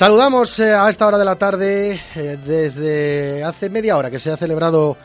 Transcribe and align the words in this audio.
Saludamos 0.00 0.58
eh, 0.60 0.72
a 0.72 0.88
esta 0.88 1.06
hora 1.06 1.18
de 1.18 1.26
la 1.26 1.36
tarde, 1.36 2.00
eh, 2.16 2.38
desde 2.42 3.44
hace 3.44 3.68
media 3.68 3.98
hora 3.98 4.10
que 4.10 4.18
se 4.18 4.30
ha 4.30 4.36
celebrado 4.38 4.96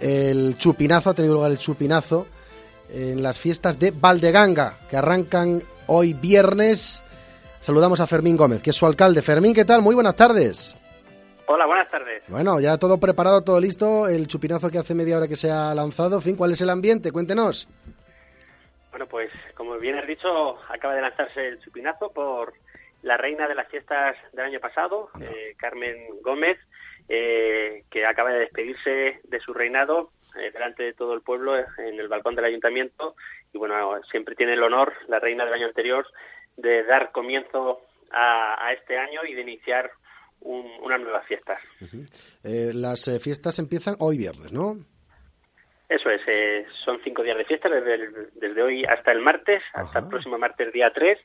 el 0.00 0.56
chupinazo, 0.56 1.10
ha 1.10 1.14
tenido 1.14 1.34
lugar 1.34 1.50
el 1.50 1.58
chupinazo 1.58 2.28
en 2.88 3.24
las 3.24 3.40
fiestas 3.40 3.76
de 3.80 3.90
Valdeganga, 3.90 4.78
que 4.88 4.96
arrancan 4.96 5.64
hoy 5.88 6.12
viernes. 6.14 7.02
Saludamos 7.60 7.98
a 7.98 8.06
Fermín 8.06 8.36
Gómez, 8.36 8.62
que 8.62 8.70
es 8.70 8.76
su 8.76 8.86
alcalde. 8.86 9.20
Fermín, 9.20 9.52
¿qué 9.52 9.64
tal? 9.64 9.82
Muy 9.82 9.96
buenas 9.96 10.14
tardes. 10.14 10.76
Hola, 11.48 11.66
buenas 11.66 11.90
tardes. 11.90 12.22
Bueno, 12.28 12.60
ya 12.60 12.78
todo 12.78 12.98
preparado, 12.98 13.42
todo 13.42 13.58
listo. 13.58 14.06
El 14.06 14.28
chupinazo 14.28 14.70
que 14.70 14.78
hace 14.78 14.94
media 14.94 15.16
hora 15.16 15.26
que 15.26 15.34
se 15.34 15.50
ha 15.50 15.74
lanzado. 15.74 16.18
En 16.18 16.22
fin, 16.22 16.36
¿cuál 16.36 16.52
es 16.52 16.60
el 16.60 16.70
ambiente? 16.70 17.10
Cuéntenos. 17.10 17.66
Bueno, 18.92 19.06
pues 19.08 19.28
como 19.56 19.76
bien 19.78 19.98
has 19.98 20.06
dicho, 20.06 20.56
acaba 20.72 20.94
de 20.94 21.02
lanzarse 21.02 21.48
el 21.48 21.58
chupinazo 21.58 22.12
por 22.12 22.54
la 23.06 23.16
reina 23.16 23.46
de 23.46 23.54
las 23.54 23.68
fiestas 23.68 24.16
del 24.32 24.46
año 24.46 24.58
pasado, 24.58 25.08
eh, 25.22 25.54
Carmen 25.56 25.96
Gómez, 26.22 26.58
eh, 27.08 27.84
que 27.88 28.04
acaba 28.04 28.32
de 28.32 28.40
despedirse 28.40 29.20
de 29.22 29.40
su 29.40 29.54
reinado 29.54 30.10
eh, 30.36 30.50
delante 30.50 30.82
de 30.82 30.92
todo 30.92 31.14
el 31.14 31.22
pueblo 31.22 31.56
en 31.56 32.00
el 32.00 32.08
balcón 32.08 32.34
del 32.34 32.46
ayuntamiento. 32.46 33.14
Y 33.52 33.58
bueno, 33.58 34.00
siempre 34.10 34.34
tiene 34.34 34.54
el 34.54 34.62
honor, 34.62 34.92
la 35.06 35.20
reina 35.20 35.44
del 35.44 35.54
año 35.54 35.68
anterior, 35.68 36.04
de 36.56 36.82
dar 36.82 37.12
comienzo 37.12 37.80
a, 38.10 38.72
este 38.72 38.98
año 38.98 39.20
y 39.24 39.34
de 39.34 39.42
iniciar 39.42 39.90
unas 40.40 41.00
nuevas 41.00 41.26
fiestas. 41.26 41.62
las 42.42 43.20
fiestas 43.22 43.58
empiezan 43.58 43.96
hoy 44.00 44.18
viernes, 44.18 44.52
¿no? 44.52 44.76
Eso 45.88 46.10
es, 46.10 46.66
son 46.84 47.00
cinco 47.04 47.22
días 47.22 47.38
de 47.38 47.44
fiesta, 47.44 47.68
desde, 47.68 48.62
hoy 48.62 48.84
hasta 48.84 49.12
el 49.12 49.20
martes, 49.20 49.62
hasta 49.74 50.00
el 50.00 50.08
próximo 50.08 50.36
martes 50.38 50.72
día 50.72 50.90
3 50.92 51.18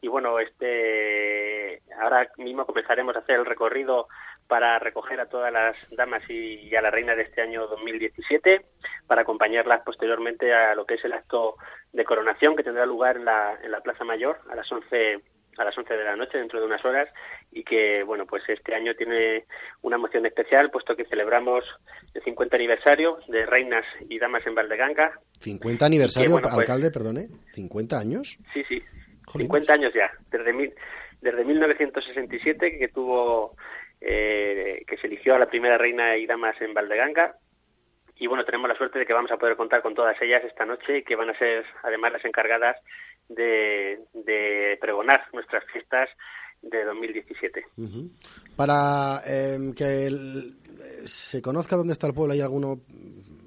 y 0.00 0.08
bueno, 0.08 0.38
este 0.38 1.82
ahora 2.00 2.28
mismo 2.38 2.66
comenzaremos 2.66 3.16
a 3.16 3.20
hacer 3.20 3.36
el 3.36 3.46
recorrido 3.46 4.08
para 4.46 4.78
recoger 4.78 5.20
a 5.20 5.28
todas 5.28 5.52
las 5.52 5.76
damas 5.90 6.22
y, 6.28 6.74
a 6.76 6.82
la 6.82 6.90
reina 6.90 7.14
de 7.14 7.22
este 7.22 7.42
año 7.42 7.66
2017 7.66 8.64
para 9.06 9.22
acompañarlas 9.22 9.82
posteriormente 9.84 10.54
a 10.54 10.74
lo 10.74 10.84
que 10.86 10.94
es 10.94 11.04
el 11.04 11.12
acto 11.12 11.56
de 11.92 12.04
coronación 12.04 12.54
que 12.54 12.62
tendrá 12.62 12.86
lugar 12.86 13.16
en 13.16 13.24
la, 13.24 13.58
en 13.62 13.70
la 13.70 13.80
Plaza 13.80 14.04
Mayor 14.04 14.38
a 14.50 14.54
las 14.54 14.70
11 14.70 15.20
a 15.58 15.64
las 15.64 15.76
11 15.76 15.94
de 15.94 16.04
la 16.04 16.16
noche 16.16 16.36
dentro 16.36 16.60
de 16.60 16.66
unas 16.66 16.84
horas 16.84 17.08
y 17.50 17.64
que 17.64 18.02
bueno 18.02 18.26
pues 18.26 18.42
este 18.48 18.74
año 18.74 18.94
tiene 18.94 19.46
una 19.82 19.96
emoción 19.96 20.26
especial 20.26 20.70
puesto 20.70 20.94
que 20.94 21.06
celebramos 21.06 21.64
el 22.12 22.22
50 22.22 22.56
aniversario 22.56 23.18
de 23.28 23.46
reinas 23.46 23.84
y 24.08 24.18
damas 24.18 24.46
en 24.46 24.54
Valdeganga. 24.54 25.18
50 25.40 25.86
aniversario 25.86 26.32
pues 26.38 26.52
alcalde 26.52 26.90
perdone 26.90 27.28
50 27.52 27.98
años 27.98 28.38
sí 28.52 28.62
sí 28.68 28.82
50 29.30 29.72
años 29.72 29.92
ya, 29.94 30.10
desde, 30.30 30.74
desde 31.20 31.44
1967 31.44 32.78
que 32.78 32.88
tuvo, 32.88 33.56
eh, 34.00 34.84
que 34.86 34.96
se 34.96 35.06
eligió 35.06 35.34
a 35.34 35.38
la 35.38 35.48
primera 35.48 35.78
reina 35.78 36.16
y 36.16 36.26
damas 36.26 36.60
en 36.60 36.74
Valdeganga. 36.74 37.36
Y 38.18 38.26
bueno, 38.28 38.44
tenemos 38.44 38.68
la 38.68 38.76
suerte 38.76 38.98
de 38.98 39.06
que 39.06 39.12
vamos 39.12 39.30
a 39.30 39.36
poder 39.36 39.56
contar 39.56 39.82
con 39.82 39.94
todas 39.94 40.16
ellas 40.22 40.42
esta 40.44 40.64
noche 40.64 40.98
y 40.98 41.02
que 41.02 41.16
van 41.16 41.30
a 41.30 41.38
ser 41.38 41.64
además 41.82 42.12
las 42.12 42.24
encargadas 42.24 42.76
de, 43.28 44.78
pregonar 44.80 45.22
nuestras 45.32 45.64
fiestas 45.72 46.08
de 46.62 46.84
2017. 46.84 47.64
Para 48.56 49.20
em, 49.26 49.74
que 49.74 50.08
se 51.04 51.42
conozca 51.42 51.76
dónde 51.76 51.92
está 51.92 52.06
el 52.06 52.14
pueblo, 52.14 52.32
¿hay 52.32 52.40
alguno 52.40 52.80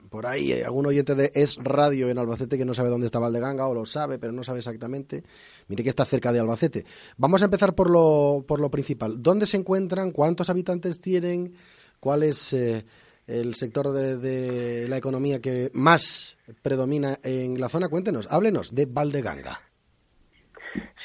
por 0.10 0.26
ahí 0.26 0.52
eh, 0.52 0.64
algún 0.66 0.86
oyente 0.86 1.16
de 1.16 1.32
Es 1.34 1.58
Radio 1.62 2.10
en 2.10 2.18
Albacete 2.18 2.58
que 2.58 2.66
no 2.66 2.74
sabe 2.74 2.90
dónde 2.90 3.06
está 3.06 3.20
Valdeganga 3.20 3.68
o 3.68 3.74
lo 3.74 3.86
sabe, 3.86 4.20
pero 4.20 4.34
no 4.34 4.44
sabe 4.44 4.60
exactamente. 4.60 5.24
Mire 5.68 5.84
que 5.84 5.90
está 5.90 6.06
cerca 6.06 6.32
de 6.32 6.40
Albacete. 6.40 6.84
Vamos 7.18 7.42
a 7.42 7.46
empezar 7.46 7.76
por 7.76 7.90
lo, 7.90 8.44
por 8.48 8.60
lo 8.60 8.70
principal. 8.70 9.22
¿Dónde 9.22 9.46
se 9.46 9.58
encuentran? 9.58 10.12
¿Cuántos 10.12 10.50
habitantes 10.50 11.00
tienen? 11.00 11.54
¿Cuál 12.00 12.24
es 12.24 12.54
eh, 12.54 12.86
el 13.28 13.56
sector 13.56 13.92
de, 13.92 14.88
la 14.90 14.98
economía 14.98 15.40
que 15.40 15.70
más 15.74 16.38
predomina 16.64 17.18
en 17.24 17.60
la 17.60 17.70
zona? 17.70 17.90
Cuéntenos, 17.90 18.28
háblenos 18.32 18.74
de 18.74 18.88
Valdeganga. 18.90 19.60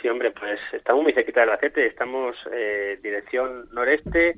Sí, 0.01 0.09
hombre, 0.09 0.31
pues 0.33 0.61
estamos 0.73 1.03
muy 1.03 1.13
cerquita 1.13 1.41
de 1.41 1.45
Albacete. 1.51 1.87
Estamos 1.87 2.37
eh, 2.53 2.99
dirección 3.03 3.69
noreste 3.73 4.37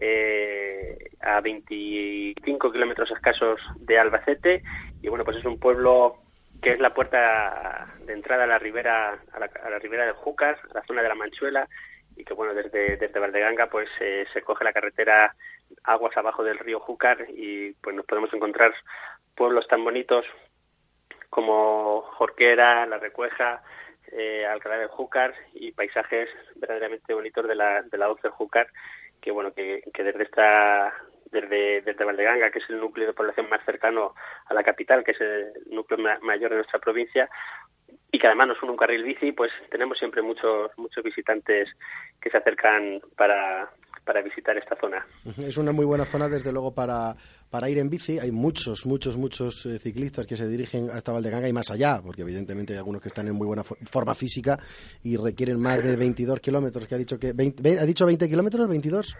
eh, 0.00 0.96
a 1.20 1.40
25 1.40 2.72
kilómetros 2.72 3.10
escasos 3.10 3.60
de 3.76 3.98
Albacete. 3.98 4.62
Y 5.02 5.08
bueno 5.08 5.24
pues 5.24 5.38
es 5.38 5.44
un 5.44 5.58
pueblo 5.58 6.16
que 6.62 6.72
es 6.72 6.80
la 6.80 6.94
puerta 6.94 7.94
de 8.04 8.12
entrada 8.12 8.44
a 8.44 8.48
la 8.48 8.58
ribera 8.58 9.18
a 9.32 9.38
la, 9.38 9.78
ribera 9.78 10.06
del 10.06 10.14
Júcar 10.14 10.58
a 10.70 10.74
la 10.74 10.84
zona 10.84 11.02
de 11.02 11.08
la 11.08 11.14
Manchuela 11.14 11.68
y 12.16 12.24
que 12.24 12.34
bueno 12.34 12.52
desde 12.54 12.96
desde 12.96 13.20
Valdeganga 13.20 13.68
pues 13.68 13.88
eh, 14.00 14.26
se 14.32 14.42
coge 14.42 14.64
la 14.64 14.72
carretera 14.72 15.34
aguas 15.84 16.16
abajo 16.16 16.42
del 16.42 16.58
río 16.58 16.80
Júcar 16.80 17.26
y 17.28 17.72
pues 17.74 17.94
nos 17.94 18.06
podemos 18.06 18.32
encontrar 18.32 18.74
pueblos 19.36 19.68
tan 19.68 19.84
bonitos 19.84 20.24
como 21.30 22.02
Jorquera, 22.02 22.86
La 22.86 22.98
Recueja, 22.98 23.62
eh, 24.12 24.46
Alcalá 24.46 24.78
del 24.78 24.88
Júcar 24.88 25.34
y 25.54 25.72
paisajes 25.72 26.28
verdaderamente 26.56 27.14
bonitos 27.14 27.46
de 27.46 27.54
la, 27.54 27.82
de 27.82 27.98
la 27.98 28.08
del 28.22 28.32
Júcar 28.32 28.68
que 29.20 29.30
bueno 29.30 29.52
que, 29.52 29.82
desde 29.96 30.22
esta 30.22 30.94
desde, 31.30 31.82
desde 31.82 32.04
Valdeganga, 32.04 32.50
que 32.50 32.58
es 32.58 32.70
el 32.70 32.80
núcleo 32.80 33.06
de 33.06 33.12
población 33.12 33.48
más 33.50 33.62
cercano 33.64 34.14
a 34.46 34.54
la 34.54 34.62
capital, 34.62 35.04
que 35.04 35.12
es 35.12 35.20
el 35.20 35.52
núcleo 35.70 35.98
mayor 36.22 36.50
de 36.50 36.56
nuestra 36.56 36.78
provincia, 36.78 37.28
y 38.10 38.18
que 38.18 38.26
además 38.26 38.48
nos 38.48 38.62
une 38.62 38.72
un 38.72 38.78
carril 38.78 39.04
bici, 39.04 39.32
pues 39.32 39.52
tenemos 39.70 39.98
siempre 39.98 40.22
muchos 40.22 40.70
muchos 40.78 41.04
visitantes 41.04 41.68
que 42.20 42.30
se 42.30 42.38
acercan 42.38 43.00
para, 43.16 43.70
para 44.08 44.22
visitar 44.22 44.56
esta 44.56 44.74
zona. 44.80 45.06
Es 45.36 45.58
una 45.58 45.70
muy 45.70 45.84
buena 45.84 46.06
zona, 46.06 46.30
desde 46.30 46.50
luego, 46.50 46.72
para, 46.72 47.14
para 47.50 47.68
ir 47.68 47.76
en 47.76 47.90
bici. 47.90 48.18
Hay 48.18 48.32
muchos, 48.32 48.86
muchos, 48.86 49.18
muchos 49.18 49.66
eh, 49.66 49.78
ciclistas 49.78 50.26
que 50.26 50.34
se 50.34 50.48
dirigen 50.48 50.88
hasta 50.88 51.12
Valdeganga 51.12 51.46
y 51.46 51.52
más 51.52 51.70
allá, 51.70 52.00
porque 52.02 52.22
evidentemente 52.22 52.72
hay 52.72 52.78
algunos 52.78 53.02
que 53.02 53.08
están 53.08 53.28
en 53.28 53.34
muy 53.34 53.46
buena 53.46 53.62
forma 53.64 54.14
física 54.14 54.56
y 55.04 55.18
requieren 55.18 55.60
más 55.60 55.82
de 55.82 55.94
22 55.94 56.40
kilómetros, 56.40 56.88
que 56.88 56.94
ha 56.94 56.98
dicho 56.98 57.18
que... 57.18 57.34
20, 57.34 57.78
¿Ha 57.78 57.84
dicho 57.84 58.06
20 58.06 58.30
kilómetros, 58.30 58.66
22? 58.66 59.14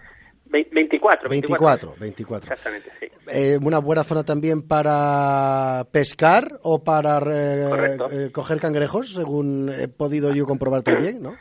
24, 0.49 1.29
24. 1.29 1.95
24, 1.99 2.51
Exactamente, 2.51 2.89
sí. 2.99 3.05
Eh, 3.31 3.59
una 3.61 3.77
buena 3.77 4.03
zona 4.03 4.23
también 4.23 4.67
para 4.67 5.85
pescar 5.91 6.59
o 6.63 6.83
para 6.83 7.21
eh, 7.29 8.31
coger 8.31 8.59
cangrejos, 8.59 9.13
según 9.13 9.69
he 9.69 9.87
podido 9.87 10.33
yo 10.33 10.47
comprobar 10.47 10.81
también, 10.81 11.21
¿no? 11.21 11.35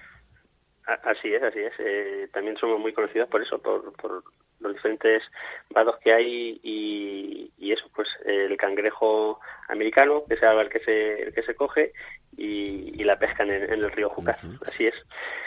Así 0.89 1.35
es, 1.35 1.43
así 1.43 1.59
es. 1.61 1.73
Eh, 1.79 2.29
también 2.33 2.57
somos 2.57 2.81
muy 2.81 2.95
conocidos 2.95 3.29
por 3.29 3.43
eso, 3.43 3.59
por, 3.59 3.93
por 3.97 4.23
los 4.61 4.73
diferentes 4.73 5.23
vados 5.69 5.97
que 5.99 6.13
hay 6.15 6.59
y, 6.63 7.51
y 7.59 7.73
eso, 7.73 7.85
pues 7.95 8.09
el 8.25 8.57
cangrejo 8.57 9.39
americano, 9.69 10.25
que 10.27 10.35
es 10.35 10.43
el 10.43 10.69
que 10.71 10.81
se, 10.81 11.23
el 11.25 11.35
que 11.35 11.43
se 11.43 11.55
coge, 11.55 11.93
y, 12.39 13.05
la 13.05 13.19
pesca 13.19 13.43
en 13.43 13.51
el, 13.51 13.91
río 13.91 14.11
Júcar. 14.11 14.39
Así 14.67 14.87
es. 14.87 14.95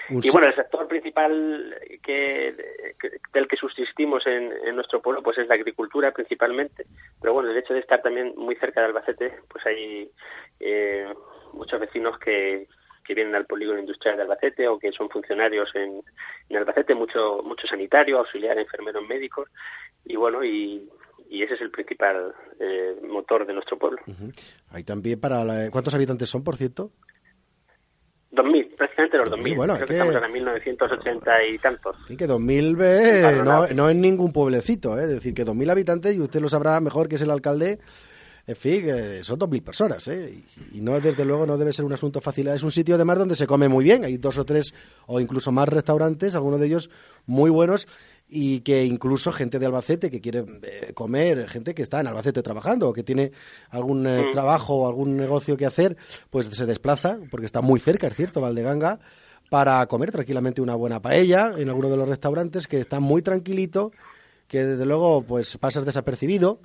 Y 0.10 0.30
bueno, 0.32 0.48
el 0.48 0.56
sector 0.56 0.88
principal 0.88 1.76
que, 2.04 2.56
del 3.34 3.48
que 3.48 3.56
subsistimos 3.56 4.26
en, 4.28 4.52
en, 4.66 4.76
nuestro 4.76 5.02
pueblo 5.02 5.22
pues 5.22 5.38
es 5.38 5.48
la 5.48 5.56
agricultura 5.56 6.12
principalmente. 6.12 6.86
Pero 7.20 7.34
bueno, 7.34 7.50
el 7.50 7.58
hecho 7.58 7.74
de 7.74 7.82
estar 7.82 8.02
también 8.02 8.34
muy 8.36 8.56
cerca 8.56 8.82
de 8.82 8.88
Albacete, 8.88 9.40
pues 9.48 9.66
hay 9.66 10.10
eh, 10.60 11.14
muchos 11.54 11.80
vecinos 11.80 12.18
que, 12.18 12.68
que 13.12 13.16
vienen 13.16 13.36
al 13.36 13.46
polígono 13.46 13.80
industrial 13.80 14.16
de 14.16 14.22
Albacete 14.22 14.68
o 14.70 14.80
que 14.80 14.94
son 14.94 15.10
funcionarios 15.10 15.70
en, 15.76 16.02
Albacete, 16.56 16.96
mucho, 16.96 17.42
mucho 17.44 17.68
sanitario, 17.68 18.20
auxiliar, 18.20 18.58
enfermeros 18.58 19.06
médicos, 19.06 19.50
y 20.06 20.16
bueno, 20.16 20.46
y, 20.46 20.90
ese 21.30 21.56
es 21.56 21.62
el 21.62 21.72
principal 21.72 22.34
eh, 22.60 22.96
motor 23.04 23.46
de 23.46 23.54
nuestro 23.54 23.78
pueblo. 23.78 24.00
Hay 24.70 24.84
también 24.84 25.20
para... 25.20 25.70
¿Cuántos 25.72 25.94
habitantes 25.94 26.30
son, 26.30 26.44
por 26.44 26.56
cierto? 26.56 26.92
2.000, 28.32 28.76
prácticamente 28.78 29.18
los 29.18 29.30
2.000. 29.30 29.56
Bueno, 29.58 29.76
Creo 29.76 29.88
que, 29.88 29.94
estamos 29.94 30.16
en 30.16 30.32
1980 30.32 31.44
y 31.48 31.58
tantos. 31.58 31.98
Sí, 32.08 32.16
que 32.16 32.28
2.000 32.28 32.78
ve, 32.78 33.44
no, 33.44 33.68
no 33.68 33.90
es 33.90 33.96
ningún 33.96 34.32
pueblecito, 34.32 34.98
¿eh? 34.98 35.04
es 35.04 35.10
decir, 35.10 35.34
que 35.34 35.46
2.000 35.46 35.70
habitantes, 35.70 36.16
y 36.16 36.22
usted 36.22 36.40
lo 36.40 36.48
sabrá 36.48 36.80
mejor 36.80 37.10
que 37.10 37.16
es 37.16 37.22
el 37.22 37.32
alcalde, 37.32 37.80
en 38.48 38.56
fin, 38.56 38.86
son 39.22 39.40
2.000 39.40 39.64
personas, 39.64 40.08
¿eh? 40.08 40.44
Y, 40.74 40.82
no, 40.82 41.00
desde 41.00 41.24
luego, 41.26 41.46
no 41.46 41.58
debe 41.58 41.74
ser 41.74 41.86
un 41.86 41.94
asunto 41.94 42.22
fácil. 42.22 42.48
Es 42.48 42.64
un 42.64 42.72
sitio, 42.72 42.96
además, 42.96 43.20
donde 43.20 43.36
se 43.36 43.48
come 43.48 43.68
muy 43.68 43.84
bien. 43.84 44.04
Hay 44.04 44.18
dos 44.18 44.38
o 44.38 44.46
tres, 44.46 44.74
o 45.06 45.20
incluso 45.20 45.52
más 45.52 45.70
restaurantes, 45.70 46.36
algunos 46.36 46.60
de 46.60 46.66
ellos 46.66 46.90
muy 47.28 47.50
buenos, 47.50 47.88
y 48.34 48.62
que 48.62 48.86
incluso 48.86 49.34
gente 49.34 49.60
de 49.60 49.66
Albacete 49.66 50.10
que 50.10 50.22
quiere 50.22 50.46
eh, 50.64 50.94
comer, 50.94 51.50
gente 51.50 51.76
que 51.76 51.82
está 51.82 52.00
en 52.00 52.08
Albacete 52.08 52.42
trabajando 52.42 52.88
o 52.88 52.94
que 52.94 53.04
tiene 53.04 53.34
algún 53.70 54.08
eh, 54.08 54.28
mm. 54.30 54.32
trabajo 54.32 54.76
o 54.76 54.88
algún 54.88 55.18
negocio 55.18 55.58
que 55.58 55.66
hacer, 55.66 55.98
pues 56.30 56.48
se 56.48 56.66
desplaza, 56.66 57.20
porque 57.30 57.46
está 57.46 57.60
muy 57.60 57.82
cerca, 57.82 58.08
es 58.08 58.16
cierto, 58.16 58.40
Valdeganga, 58.40 59.00
para 59.50 59.86
comer 59.88 60.12
tranquilamente 60.12 60.62
una 60.62 60.76
buena 60.76 61.02
paella 61.02 61.54
en 61.58 61.68
alguno 61.68 61.90
de 61.90 61.98
los 61.98 62.08
restaurantes 62.08 62.68
que 62.68 62.80
está 62.80 63.02
muy 63.02 63.22
tranquilito, 63.22 63.92
que 64.48 64.64
desde 64.64 64.86
luego 64.86 65.24
pues 65.24 65.58
pasas 65.58 65.84
desapercibido 65.84 66.62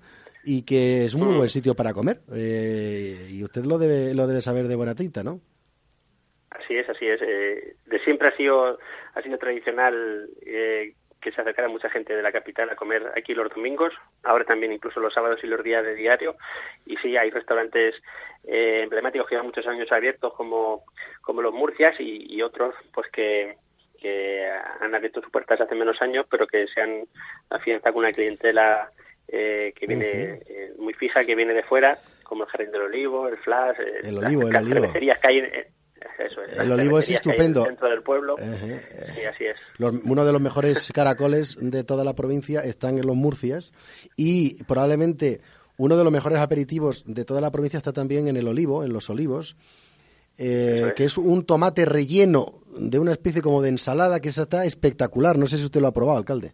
y 0.47 0.65
que 0.65 1.05
es 1.05 1.15
un 1.15 1.23
muy 1.23 1.35
buen 1.35 1.47
mm. 1.47 1.49
sitio 1.49 1.75
para 1.75 1.93
comer. 1.93 2.21
Eh, 2.33 3.29
y 3.31 3.43
usted 3.43 3.65
lo 3.65 3.79
debe, 3.79 4.15
lo 4.15 4.29
debe 4.29 4.41
saber 4.41 4.69
de 4.69 4.77
buena 4.77 4.95
tinta, 4.95 5.25
¿no? 5.25 5.41
Así 6.51 6.77
es, 6.77 6.89
así 6.89 7.05
es. 7.05 7.21
Eh, 7.21 7.75
de 7.85 7.99
siempre 8.05 8.29
ha 8.29 8.37
sido, 8.37 8.79
ha 9.15 9.23
sido 9.23 9.39
tradicional 9.39 10.29
eh, 10.47 10.95
que 11.21 11.33
se 11.33 11.41
acercara 11.41 11.69
mucha 11.69 11.91
gente 11.91 12.15
de 12.15 12.23
la 12.23 12.31
capital 12.31 12.71
a 12.71 12.77
comer 12.77 13.11
aquí 13.17 13.35
los 13.35 13.53
domingos, 13.53 13.93
ahora 14.23 14.45
también 14.45 14.73
incluso 14.73 15.01
los 15.01 15.13
sábados 15.13 15.41
y 15.43 15.49
los 15.49 15.65
días 15.65 15.85
de 15.85 15.97
diario. 15.97 16.37
Y 16.87 16.97
sí, 16.99 17.17
hay 17.17 17.31
restaurantes 17.31 17.97
eh, 18.45 18.83
emblemáticos 18.85 19.27
que 19.27 19.35
llevan 19.35 19.47
muchos 19.47 19.67
años 19.67 19.91
abiertos 19.91 20.33
como, 20.35 20.85
como 21.23 21.43
los 21.43 21.53
Murcias 21.53 21.97
y, 21.99 22.41
otros 22.41 22.73
pues 22.95 23.11
que, 23.11 23.57
que 24.01 24.49
han 24.81 24.95
abierto 24.95 25.21
sus 25.21 25.33
puertas 25.33 25.61
hace 25.61 25.75
menos 25.75 26.01
años, 26.01 26.25
pero 26.31 26.47
que 26.47 26.69
se 26.69 26.81
han 26.81 27.03
afianzado 27.51 27.95
con 27.95 28.05
una 28.05 28.13
clientela 28.13 28.93
eh, 29.29 29.73
que 29.79 29.87
viene 29.87 30.41
eh, 30.47 30.73
muy 30.79 30.95
fija, 30.95 31.25
que 31.25 31.35
viene 31.35 31.55
de 31.55 31.63
fuera, 31.63 31.99
como 32.23 32.45
el 32.45 32.51
Jardín 32.51 32.73
del 32.73 32.83
Olivo, 32.83 33.29
el 33.29 33.37
Flash, 33.37 33.77
el 34.03 34.19
Olivo, 34.19 34.49
el 34.49 34.57
Olivo. 34.57 34.93
que 34.93 35.11
hay 35.23 35.43
el 36.59 36.73
olivo 36.73 36.99
es 36.99 37.11
estupendo. 37.11 37.65
Dentro 37.65 37.89
del 37.89 38.03
pueblo. 38.03 38.37
Sí, 38.39 39.23
así 39.25 39.45
es. 39.45 39.57
uno 39.79 40.25
de 40.25 40.33
los 40.33 40.41
mejores 40.41 40.91
caracoles 40.95 41.57
de 41.61 41.85
toda 41.85 42.05
la 42.05 42.15
provincia 42.15 42.61
están 42.61 42.99
en 42.99 43.07
los 43.07 43.17
Murcias 43.17 43.73
y 44.17 44.63
probablemente 44.65 45.41
uno 45.79 45.97
de 45.97 46.05
los 46.05 46.13
mejores 46.13 46.39
aperitivos 46.39 47.05
de 47.07 47.25
toda 47.25 47.41
la 47.41 47.51
provincia 47.51 47.79
está 47.79 47.93
también 47.93 48.29
en 48.29 48.37
el 48.37 48.49
olivo, 48.49 48.85
en 48.85 48.93
los 48.93 49.11
olivos. 49.11 49.57
Eh, 50.39 50.93
que 50.95 51.05
es 51.05 51.17
un 51.17 51.47
tomate 51.47 51.87
relleno 51.87 52.61
de 52.77 52.99
una 52.99 53.13
especie 53.13 53.41
como 53.41 53.63
de 53.63 53.71
ensalada 53.71 54.21
que 54.21 54.29
está 54.29 54.67
espectacular. 54.67 55.39
No 55.39 55.47
sé 55.47 55.57
si 55.57 55.65
usted 55.65 55.81
lo 55.81 55.87
ha 55.87 55.95
probado, 55.95 56.19
alcalde. 56.19 56.53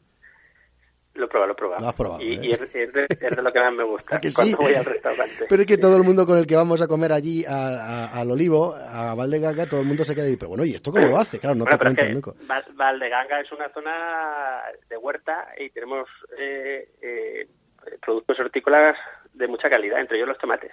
Lo 1.15 1.27
he 1.27 1.29
probado, 1.29 1.49
lo 1.49 1.53
he 1.53 1.57
probado. 1.57 1.83
Lo 1.83 1.89
has 1.89 1.95
probado. 1.95 2.23
Y, 2.23 2.53
¿eh? 2.53 2.59
es, 2.73 2.93
de, 2.93 3.43
lo 3.43 3.53
que 3.53 3.61
más 3.61 3.73
me 3.75 3.85
gusta 3.85 4.19
cuando 4.35 4.57
voy 4.57 4.75
al 4.75 4.85
restaurante. 4.85 5.45
Pero 5.49 5.63
es 5.63 5.69
que 5.69 5.77
todo 5.77 5.97
el 5.97 6.05
mundo 6.05 6.25
con 6.25 6.39
el 6.39 6.47
que 6.47 6.57
vamos 6.57 6.81
a 6.81 6.87
comer 6.87 7.13
allí 7.13 7.45
al 7.47 8.31
Olivo, 8.31 8.75
a 8.75 9.15
Valdeganga, 9.15 9.67
todo 9.67 9.81
el 9.81 9.87
mundo 9.87 10.05
se 10.05 10.15
queda 10.15 10.29
y 10.29 10.37
pero 10.37 10.51
bueno, 10.51 10.65
¿y 10.65 10.75
esto 10.75 10.91
cómo 10.91 11.07
lo 11.07 11.19
hace? 11.19 11.39
Claro, 11.39 11.55
no 11.55 11.65
te 11.65 11.79
cuentan 11.79 12.15
nunca. 12.15 12.33
Valdeganga 12.75 13.41
es 13.41 13.53
una 13.53 13.69
zona 13.71 14.63
de 14.89 14.97
huerta 14.97 15.49
y 15.59 15.69
tenemos 15.71 16.09
eh, 16.39 16.89
eh, 17.03 17.49
productos 18.01 18.39
hortícolas 18.41 18.97
de 19.35 19.49
mucha 19.49 19.69
calidad, 19.69 20.01
entre 20.01 20.17
ellos 20.17 20.29
los 20.29 20.39
tomates. 20.39 20.73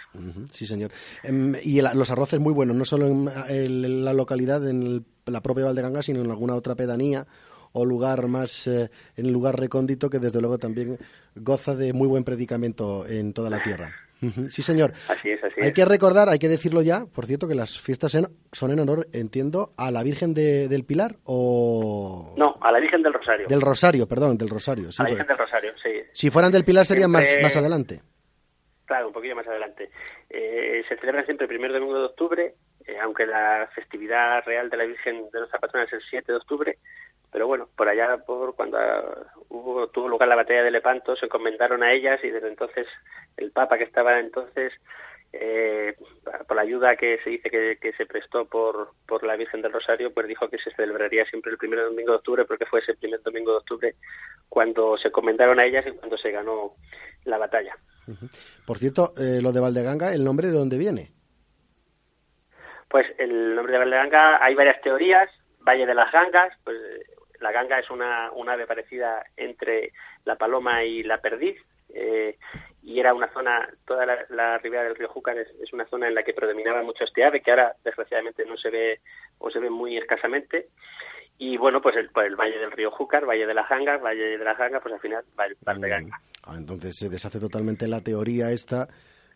sí, 0.51 0.65
señor. 0.65 0.91
Em, 1.23 1.55
y 1.63 1.81
los 1.81 2.11
arroces 2.11 2.39
muy 2.39 2.53
buenos, 2.53 2.75
no 2.75 2.85
solo 2.85 3.07
en, 3.07 4.05
la 4.05 4.13
localidad, 4.13 4.67
en 4.67 5.05
la 5.25 5.41
propia 5.41 5.65
Valdeganga, 5.65 6.01
sino 6.01 6.21
en 6.21 6.29
alguna 6.29 6.55
otra 6.55 6.75
pedanía 6.75 7.25
o 7.73 7.85
lugar 7.85 8.27
más 8.27 8.67
eh, 8.67 8.89
en 9.15 9.25
el 9.25 9.31
lugar 9.31 9.59
recóndito 9.59 10.09
que 10.09 10.19
desde 10.19 10.41
luego 10.41 10.57
también 10.57 10.97
goza 11.35 11.75
de 11.75 11.93
muy 11.93 12.07
buen 12.07 12.23
predicamento 12.23 13.05
en 13.07 13.33
toda 13.33 13.49
la 13.49 13.61
tierra. 13.61 13.91
Sí, 14.49 14.61
señor. 14.61 14.91
Así 15.07 15.31
es, 15.31 15.41
así 15.41 15.61
hay 15.61 15.71
que 15.71 15.85
recordar, 15.85 16.29
hay 16.29 16.39
que 16.39 16.49
decirlo 16.49 16.81
ya, 16.81 17.05
por 17.05 17.25
cierto, 17.25 17.47
que 17.47 17.55
las 17.55 17.79
fiestas 17.79 18.17
son 18.51 18.71
en 18.71 18.79
honor, 18.79 19.07
entiendo, 19.13 19.71
a 19.77 19.91
la 19.91 20.03
Virgen 20.03 20.33
del 20.33 20.83
Pilar 20.83 21.15
o... 21.23 22.35
No, 22.37 22.57
a 22.61 22.71
la 22.71 22.79
Virgen 22.79 23.01
del 23.01 23.13
Rosario. 23.13 23.47
Del 23.47 23.61
Rosario, 23.61 24.07
perdón, 24.07 24.37
del 24.37 24.49
Rosario. 24.49 24.91
Sí, 24.91 25.01
a 25.01 25.03
la 25.03 25.09
Virgen 25.09 25.27
del 25.27 25.37
Rosario, 25.37 25.71
sí. 25.81 25.89
Si 26.11 26.29
fueran 26.29 26.51
del 26.51 26.65
Pilar 26.65 26.85
serían 26.85 27.11
más, 27.11 27.25
más 27.41 27.55
adelante. 27.55 28.01
Claro, 28.85 29.07
un 29.07 29.13
poquito 29.13 29.35
más 29.35 29.47
adelante. 29.47 29.89
Eh, 30.29 30.83
se 30.89 30.97
celebra 30.97 31.23
siempre 31.23 31.45
el 31.45 31.49
primer 31.49 31.71
domingo 31.71 31.97
de 31.99 32.05
octubre, 32.05 32.55
eh, 32.85 32.97
aunque 33.01 33.25
la 33.25 33.69
festividad 33.75 34.43
real 34.45 34.69
de 34.69 34.77
la 34.77 34.85
Virgen 34.85 35.29
de 35.31 35.39
nuestra 35.39 35.59
patrona 35.59 35.85
es 35.85 35.93
el 35.93 36.01
7 36.09 36.31
de 36.31 36.37
octubre, 36.37 36.77
pero 37.31 37.47
bueno, 37.47 37.69
por 37.75 37.87
allá, 37.87 38.17
por 38.25 38.55
cuando 38.55 38.77
hubo, 39.49 39.87
tuvo 39.87 40.07
lugar 40.07 40.27
la 40.29 40.35
batalla 40.35 40.63
de 40.63 40.71
Lepanto, 40.71 41.15
se 41.15 41.25
encomendaron 41.25 41.83
a 41.83 41.93
ellas 41.93 42.19
y 42.23 42.29
desde 42.29 42.47
entonces 42.47 42.87
el 43.37 43.51
Papa 43.51 43.77
que 43.77 43.83
estaba 43.83 44.19
entonces, 44.19 44.73
eh, 45.31 45.95
por 46.47 46.55
la 46.55 46.63
ayuda 46.63 46.95
que 46.95 47.19
se 47.23 47.29
dice 47.29 47.49
que, 47.49 47.93
se 47.95 48.05
prestó 48.07 48.45
por, 48.45 48.93
por 49.07 49.23
la 49.23 49.35
Virgen 49.35 49.61
del 49.61 49.73
Rosario, 49.73 50.11
pues 50.11 50.27
dijo 50.27 50.49
que 50.49 50.57
se 50.57 50.71
celebraría 50.71 51.25
siempre 51.25 51.51
el 51.51 51.57
primer 51.57 51.83
domingo 51.83 52.13
de 52.13 52.17
octubre, 52.17 52.45
porque 52.45 52.65
fue 52.65 52.79
ese 52.79 52.95
primer 52.95 53.21
domingo 53.21 53.51
de 53.51 53.57
octubre 53.57 53.95
cuando 54.47 54.97
se 54.97 55.09
encomendaron 55.09 55.59
a 55.59 55.65
ellas 55.65 55.85
y 55.87 55.91
cuando 55.91 56.17
se 56.17 56.31
ganó 56.31 56.73
la 57.25 57.37
batalla. 57.37 57.77
Por 58.65 58.79
cierto, 58.79 59.13
eh, 59.17 59.39
lo 59.39 59.51
de 59.51 59.59
Valdeganga, 59.59 60.13
¿el 60.13 60.23
nombre 60.23 60.47
de 60.47 60.53
dónde 60.53 60.79
viene? 60.79 61.11
Pues 62.89 63.05
el 63.19 63.55
nombre 63.55 63.73
de 63.73 63.79
Valdeganga, 63.79 64.43
hay 64.43 64.55
varias 64.55 64.81
teorías. 64.81 65.29
Valle 65.61 65.85
de 65.85 65.93
las 65.93 66.11
Gangas, 66.11 66.53
pues 66.63 66.77
la 67.39 67.51
ganga 67.51 67.79
es 67.79 67.89
una, 67.89 68.31
un 68.31 68.49
ave 68.49 68.67
parecida 68.67 69.25
entre 69.37 69.93
la 70.25 70.35
paloma 70.35 70.83
y 70.83 71.03
la 71.03 71.19
perdiz. 71.19 71.57
Eh, 71.93 72.37
y 72.83 72.99
era 72.99 73.13
una 73.13 73.31
zona, 73.33 73.67
toda 73.85 74.05
la, 74.29 74.57
ribera 74.59 74.83
del 74.83 74.95
río 74.95 75.09
Júcar 75.09 75.37
es, 75.37 75.73
una 75.73 75.85
zona 75.85 76.07
en 76.07 76.15
la 76.15 76.23
que 76.23 76.33
predominaba 76.33 76.81
mucho 76.81 77.03
este 77.03 77.23
ave, 77.23 77.41
que 77.41 77.51
ahora 77.51 77.75
desgraciadamente 77.83 78.45
no 78.45 78.57
se 78.57 78.69
ve 78.69 78.99
o 79.37 79.49
se 79.49 79.59
ve 79.59 79.69
muy 79.69 79.97
escasamente. 79.97 80.69
Y 81.37 81.57
bueno, 81.57 81.81
pues 81.81 81.95
el, 81.95 82.09
pues 82.09 82.27
el 82.27 82.35
valle 82.35 82.57
del 82.57 82.71
río 82.71 82.91
Júcar, 82.91 83.25
valle 83.25 83.45
de 83.45 83.53
las 83.53 83.69
Gangas, 83.69 84.01
valle 84.01 84.37
de 84.37 84.43
las 84.43 84.57
Gangas, 84.57 84.81
pues 84.81 84.93
al 84.93 85.01
final 85.01 85.23
va 85.39 85.45
el 85.45 85.55
par 85.55 85.77
de 85.77 85.89
ganga. 85.89 86.21
Ah, 86.43 86.55
entonces 86.57 86.97
se 86.97 87.09
deshace 87.09 87.39
totalmente 87.39 87.87
la 87.87 88.01
teoría 88.01 88.51
esta 88.51 88.87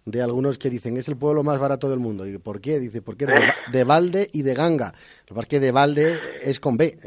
de 0.06 0.22
algunos 0.22 0.58
que 0.58 0.70
dicen 0.70 0.98
es 0.98 1.08
el 1.08 1.18
pueblo 1.18 1.44
más 1.44 1.60
barato 1.60 1.90
del 1.90 2.00
mundo. 2.00 2.28
¿Y 2.28 2.38
por 2.38 2.60
qué? 2.60 2.80
Dice, 2.80 3.02
porque 3.02 3.26
es 3.26 3.32
de, 3.72 3.84
Valde 3.84 4.28
y 4.34 4.42
de 4.42 4.54
Ganga. 4.54 4.94
Lo 5.30 5.42
que 5.42 5.48
que 5.48 5.60
de 5.60 5.72
Valde 5.72 6.18
es 6.42 6.60
con 6.60 6.78
B. 6.78 6.98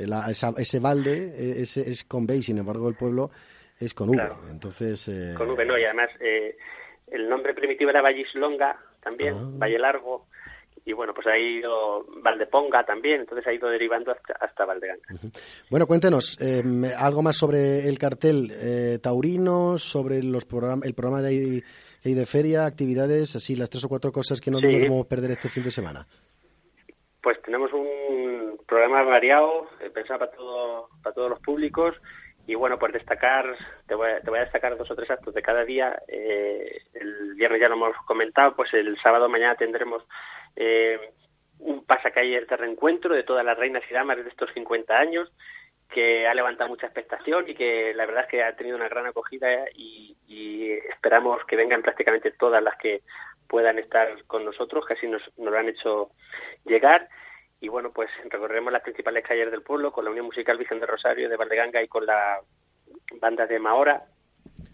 ese 0.57 0.81
Valde 0.81 1.63
es, 1.63 1.77
es, 1.77 2.05
con 2.05 2.27
B 2.27 2.37
y 2.37 2.43
sin 2.43 2.59
embargo 2.59 2.89
el 2.89 2.95
pueblo 2.95 3.31
es 3.79 3.93
con 3.93 4.09
V. 4.09 4.23
Entonces, 4.51 5.09
eh, 5.09 5.35
Con 5.37 5.51
V, 5.51 5.65
no. 5.65 5.79
Y 5.79 5.85
además 5.85 6.11
eh, 6.21 6.57
el 7.09 7.29
nombre 7.29 7.55
primitivo 7.55 7.91
era 7.91 8.03
Vallislonga 8.03 8.79
también, 9.03 9.35
ah. 9.35 9.51
Valle 9.59 9.79
Largo. 9.79 10.27
Y 10.85 10.93
bueno, 10.93 11.13
pues 11.13 11.27
ha 11.27 11.37
ido 11.37 12.07
Valdeponga 12.23 12.85
también, 12.85 13.21
entonces 13.21 13.45
ha 13.49 13.53
ido 13.53 13.69
derivando 13.69 14.13
hasta, 14.13 14.35
hasta 14.35 14.65
Valdeganga. 14.65 15.03
Bueno, 15.69 15.89
cuéntenos 15.89 16.41
em, 16.41 16.85
algo 16.97 17.23
más 17.23 17.37
sobre 17.37 17.89
el 17.89 17.99
cartel 17.99 18.53
eh, 18.53 19.01
taurino, 19.03 19.79
sobre 19.79 20.23
los 20.23 20.45
el 20.85 20.95
programa 20.95 21.23
de 21.23 21.65
y 22.07 22.15
de 22.15 22.27
feria, 22.27 22.67
actividades, 22.67 23.37
así 23.37 23.57
las 23.57 23.71
tres 23.71 23.85
o 23.85 23.89
cuatro 23.89 24.13
cosas 24.13 24.41
que 24.41 24.51
no 24.51 24.61
debemos 24.61 25.07
perder 25.07 25.33
este 25.33 25.49
fin 25.49 25.65
de 25.65 25.71
semana. 25.71 26.07
Pues 27.23 27.41
tenemos 27.43 27.73
un 27.73 28.61
programa 28.67 29.03
variado, 29.03 29.69
eh, 29.81 29.91
pensado 29.91 30.21
para, 30.21 30.31
todo, 30.33 30.89
para 31.03 31.15
todos 31.15 31.31
los 31.31 31.41
públicos 31.41 31.95
y 32.47 32.55
bueno, 32.55 32.79
pues 32.79 32.93
destacar, 32.93 33.57
te 33.89 33.95
voy, 33.95 34.11
a, 34.11 34.21
te 34.21 34.31
voy 34.31 34.39
a 34.39 34.43
destacar 34.43 34.77
dos 34.77 34.91
o 34.91 34.95
tres 34.95 35.11
actos 35.11 35.35
de 35.35 35.43
cada 35.43 35.65
día. 35.65 36.01
Eh, 36.07 36.83
el 36.95 37.35
viernes 37.35 37.61
ya 37.61 37.69
lo 37.69 37.75
hemos 37.75 37.97
comentado, 38.07 38.55
pues 38.55 38.73
el 38.73 38.97
sábado 39.03 39.29
mañana 39.29 39.57
tendremos 39.57 40.05
eh, 40.55 41.13
un 41.59 41.85
pasacalle 41.85 42.41
de 42.41 42.57
reencuentro 42.57 43.15
de 43.15 43.25
todas 43.25 43.45
las 43.45 43.59
reinas 43.59 43.83
y 43.91 43.95
damas 43.95 44.19
de 44.19 44.29
estos 44.29 44.51
50 44.55 44.97
años 44.97 45.33
que 45.93 46.27
ha 46.27 46.35
levantado 46.35 46.69
mucha 46.69 46.87
expectación 46.87 47.49
y 47.49 47.55
que 47.55 47.95
la 47.95 48.07
verdad 48.07 48.25
es 48.25 48.31
que 48.31 48.43
ha 48.43 48.57
tenido 48.57 48.77
una 48.77 48.89
gran 48.89 49.07
acogida 49.07 49.49
y, 49.75 50.15
esperamos 50.91 51.41
que 51.47 51.57
vengan 51.57 51.83
prácticamente 51.83 52.33
todas 52.33 52.63
las 52.63 52.77
que 52.77 53.03
puedan 53.49 53.79
estar 53.79 54.09
con 54.27 54.45
nosotros, 54.45 54.85
que 54.87 54.95
así 54.95 55.07
nos, 55.07 55.23
nos 55.39 55.53
lo 55.53 55.59
han 55.59 55.69
hecho 55.69 56.11
llegar. 56.65 57.09
Y 57.61 57.69
bueno, 57.69 57.93
pues 57.93 58.11
recorreremos 58.29 58.73
las 58.73 58.83
principales 58.83 59.25
calles 59.25 59.51
del 59.51 59.63
pueblo 59.63 59.93
con 59.93 60.05
la 60.05 60.11
Unión 60.11 60.27
Musical 60.27 60.59
Virgen 60.59 60.81
de 60.81 60.87
Rosario 60.87 61.29
de 61.29 61.37
Valdeganga 61.37 61.83
y 61.83 61.89
con 61.89 62.05
la 62.05 62.41
banda 63.21 63.47
de 63.47 63.59
Mahora. 63.59 64.05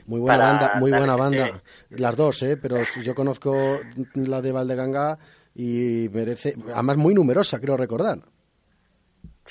Muy 0.06 0.20
buena 0.20 0.38
banda, 0.38 0.72
muy 0.80 0.90
buena 0.90 1.16
banda. 1.16 1.62
Las 1.90 2.16
dos, 2.16 2.42
¿eh? 2.42 2.56
Pero 2.60 2.76
yo 3.02 3.14
conozco 3.14 3.80
la 4.14 4.40
de 4.40 4.52
Valdeganga 4.52 5.18
y 5.54 6.08
merece, 6.12 6.54
además 6.72 6.96
muy 6.96 7.14
numerosa, 7.14 7.60
creo 7.60 7.76
recordar. 7.76 8.18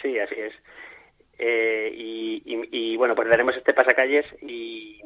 Sí, 0.02 0.18
es. 0.18 0.31
Eh, 1.44 1.92
y, 1.96 2.96
bueno, 2.98 3.16
pues 3.16 3.28
daremos 3.28 3.56
este 3.56 3.74
pasacalles 3.74 4.26
y, 4.44 5.02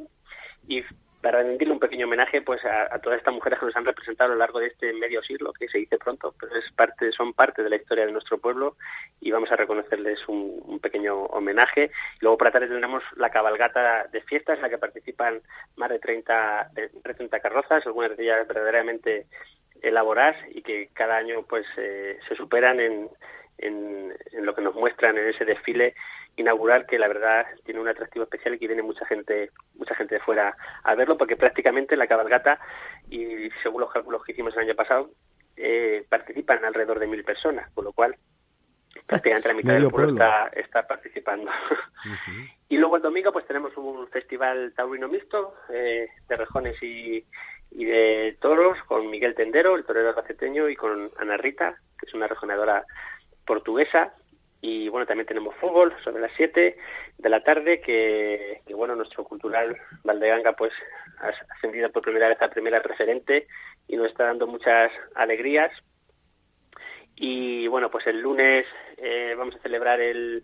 y 0.67 0.83
para 1.21 1.41
rendirle 1.41 1.73
un 1.73 1.79
pequeño 1.79 2.07
homenaje 2.07 2.41
pues 2.41 2.59
a, 2.65 2.99
todas 2.99 3.19
estas 3.19 3.33
mujeres 3.33 3.57
que 3.57 3.65
nos 3.65 3.75
han 3.77 3.85
representado 3.85 4.31
a 4.31 4.33
lo 4.33 4.39
largo 4.39 4.59
de 4.59 4.67
este 4.67 4.91
medio 4.91 5.23
siglo, 5.23 5.53
que 5.53 5.69
se 5.69 5.77
dice 5.77 5.97
pronto, 5.97 6.35
pero 6.37 6.53
es 6.57 6.69
parte, 6.73 7.09
son 7.13 7.33
parte 7.33 7.63
de 7.63 7.69
la 7.69 7.77
historia 7.77 8.05
de 8.05 8.11
nuestro 8.11 8.37
pueblo 8.37 8.75
y 9.21 9.31
vamos 9.31 9.49
a 9.49 9.55
reconocerles 9.55 10.19
un, 10.27 10.79
pequeño 10.81 11.15
homenaje. 11.15 11.89
Luego 12.19 12.37
por 12.37 12.47
la 12.47 12.51
tarde 12.51 12.67
tendremos 12.67 13.01
la 13.15 13.29
cabalgata 13.29 14.07
de 14.11 14.21
fiestas 14.21 14.57
en 14.57 14.63
la 14.63 14.69
que 14.69 14.77
participan 14.77 15.41
más 15.77 15.89
de 15.89 15.99
30, 15.99 16.71
de 16.73 16.89
30 16.89 17.39
carrozas, 17.39 17.85
algunas 17.85 18.15
de 18.17 18.23
ellas 18.23 18.45
verdaderamente 18.45 19.25
elaboradas 19.81 20.35
y 20.53 20.61
que 20.61 20.89
cada 20.93 21.15
año 21.15 21.43
pues 21.47 21.65
eh, 21.77 22.19
se 22.27 22.35
superan 22.35 22.79
en, 22.81 23.09
en, 23.57 24.13
lo 24.45 24.53
que 24.53 24.61
nos 24.61 24.75
muestran 24.75 25.17
en 25.17 25.29
ese 25.29 25.45
desfile 25.45 25.95
inaugural 26.37 26.85
que 26.85 26.99
la 26.99 27.07
verdad 27.07 27.45
tiene 27.63 27.79
un 27.79 27.87
atractivo 27.87 28.23
especial 28.23 28.55
y 28.55 28.59
que 28.59 28.67
viene 28.67 28.81
mucha 28.81 29.05
gente 29.05 29.51
mucha 29.75 29.95
gente 29.95 30.15
de 30.15 30.21
fuera 30.21 30.55
a 30.83 30.95
verlo 30.95 31.17
porque 31.17 31.35
prácticamente 31.37 31.95
la 31.95 32.07
cabalgata 32.07 32.59
y 33.09 33.49
según 33.63 33.81
los 33.81 33.91
cálculos 33.91 34.23
que 34.23 34.33
hicimos 34.33 34.53
el 34.55 34.63
año 34.63 34.75
pasado 34.75 35.11
eh, 35.55 36.05
participan 36.09 36.65
alrededor 36.65 36.99
de 36.99 37.07
mil 37.07 37.23
personas 37.23 37.71
con 37.73 37.85
lo 37.85 37.93
cual 37.93 38.15
prácticamente 39.05 39.47
la 39.47 39.53
mitad 39.53 39.73
del 39.73 39.89
pueblo, 39.89 40.25
está, 40.53 40.87
participando. 40.87 41.51
Y 42.67 42.77
luego 42.77 42.95
el 42.95 43.03
domingo 43.03 43.31
pues 43.31 43.45
tenemos 43.45 43.77
un 43.77 44.07
festival 44.07 44.73
taurino 44.75 45.07
mixto 45.07 45.53
eh, 45.69 46.07
de 46.27 46.35
rejones 46.35 46.75
y, 46.81 47.23
y 47.69 47.85
de 47.85 48.37
toros 48.41 48.77
con 48.87 49.07
Miguel 49.09 49.35
Tendero 49.35 49.75
el 49.75 49.85
torero 49.85 50.09
albaceteño 50.09 50.67
y 50.67 50.75
con 50.75 51.11
Ana 51.19 51.37
Rita 51.37 51.75
que 51.99 52.07
es 52.07 52.13
una 52.15 52.27
rejoneadora 52.27 52.83
portuguesa 53.45 54.13
y 54.67 54.89
bueno, 54.89 55.05
también 55.05 55.27
tenemos 55.27 55.53
fútbol 55.57 55.93
sobre 56.03 56.21
las 56.21 56.31
7 56.37 56.75
de 57.19 57.29
la 57.29 57.43
tarde 57.43 57.81
que, 57.81 58.61
bueno, 58.73 58.95
nuestro 58.95 59.23
cultural 59.23 59.77
Valdeganga 60.03 60.53
pues 60.53 60.73
ha 61.19 61.31
ascendido 61.55 61.91
por 61.91 62.01
primera 62.01 62.29
vez 62.29 62.41
a 62.41 62.49
primera 62.49 62.79
referente 62.79 63.45
y 63.87 63.95
nos 63.95 64.07
está 64.07 64.23
dando 64.23 64.47
muchas 64.47 64.91
alegrías. 65.13 65.71
Y 67.15 67.67
bueno, 67.67 67.91
pues 67.91 68.07
el 68.07 68.19
lunes 68.21 68.65
eh, 68.97 69.35
vamos 69.37 69.55
a 69.55 69.59
celebrar 69.59 70.01
el 70.01 70.43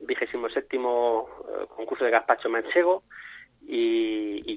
vigésimo 0.00 0.48
séptimo 0.48 1.28
eh, 1.46 1.66
concurso 1.76 2.06
de 2.06 2.12
gazpacho 2.12 2.48
manchego 2.48 3.02